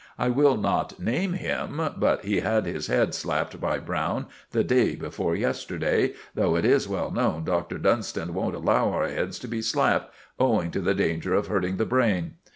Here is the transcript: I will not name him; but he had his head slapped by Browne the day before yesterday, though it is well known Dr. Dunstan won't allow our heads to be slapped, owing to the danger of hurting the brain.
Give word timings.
I 0.17 0.29
will 0.29 0.57
not 0.57 0.99
name 0.99 1.33
him; 1.33 1.79
but 1.95 2.25
he 2.25 2.39
had 2.39 2.65
his 2.65 2.87
head 2.87 3.13
slapped 3.13 3.61
by 3.61 3.77
Browne 3.77 4.25
the 4.49 4.63
day 4.63 4.95
before 4.95 5.35
yesterday, 5.35 6.13
though 6.33 6.55
it 6.55 6.65
is 6.65 6.87
well 6.89 7.11
known 7.11 7.43
Dr. 7.43 7.77
Dunstan 7.77 8.33
won't 8.33 8.55
allow 8.55 8.89
our 8.89 9.07
heads 9.07 9.37
to 9.37 9.47
be 9.47 9.61
slapped, 9.61 10.11
owing 10.39 10.71
to 10.71 10.81
the 10.81 10.95
danger 10.95 11.35
of 11.35 11.45
hurting 11.45 11.77
the 11.77 11.85
brain. 11.85 12.33